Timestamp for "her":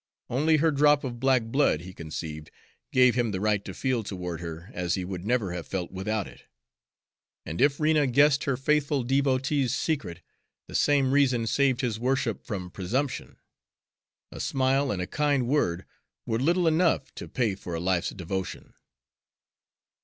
0.57-0.71, 4.41-4.71, 8.45-8.57